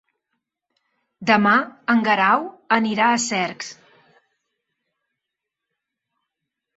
Demà 1.31 1.51
en 1.93 1.99
Guerau 2.07 2.47
anirà 2.77 3.09
a 3.09 3.19
Cercs. 3.25 3.69